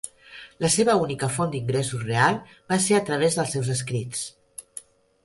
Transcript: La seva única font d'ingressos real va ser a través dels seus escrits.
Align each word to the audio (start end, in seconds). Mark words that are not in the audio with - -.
La 0.63 0.69
seva 0.75 0.93
única 1.01 1.27
font 1.33 1.51
d'ingressos 1.55 2.05
real 2.07 2.39
va 2.73 2.79
ser 2.87 2.97
a 3.01 3.05
través 3.11 3.39
dels 3.41 3.53
seus 3.57 3.71
escrits. 3.75 4.25